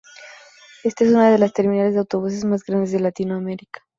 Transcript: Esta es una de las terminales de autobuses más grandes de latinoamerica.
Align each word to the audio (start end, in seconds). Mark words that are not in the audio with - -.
Esta 0.83 1.03
es 1.03 1.11
una 1.11 1.29
de 1.29 1.37
las 1.37 1.53
terminales 1.53 1.93
de 1.93 1.99
autobuses 1.99 2.43
más 2.43 2.63
grandes 2.63 2.91
de 2.91 3.01
latinoamerica. 3.01 3.83